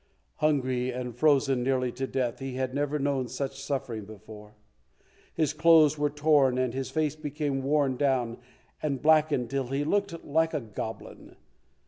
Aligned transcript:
Hungry, 0.37 0.91
and 0.91 1.15
frozen 1.15 1.61
nearly 1.61 1.91
to 1.91 2.07
death, 2.07 2.39
he 2.39 2.53
had 2.55 2.73
never 2.73 2.97
known 2.97 3.27
such 3.27 3.61
suffering 3.61 4.03
before. 4.03 4.55
His 5.35 5.53
clothes 5.53 5.95
were 5.95 6.09
torn 6.09 6.57
and 6.57 6.73
his 6.73 6.89
face 6.89 7.15
became 7.15 7.61
worn 7.61 7.97
down 7.97 8.37
and 8.81 8.99
blackened 8.99 9.51
till 9.51 9.67
he 9.67 9.83
looked 9.83 10.23
like 10.25 10.55
a 10.55 10.59
goblin. 10.59 11.35